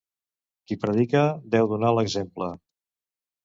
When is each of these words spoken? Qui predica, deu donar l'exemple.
Qui 0.71 0.77
predica, 0.85 1.21
deu 1.57 1.71
donar 1.77 1.95
l'exemple. 2.01 2.51